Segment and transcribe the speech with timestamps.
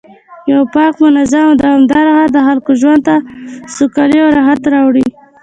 [0.51, 3.15] یو پاک، منظم او دوامدار ښار د خلکو ژوند ته
[3.75, 5.07] سوکالي او راحت راوړي